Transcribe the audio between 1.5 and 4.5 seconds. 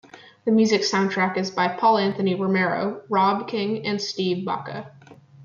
by Paul Anthony Romero, Rob King and Steve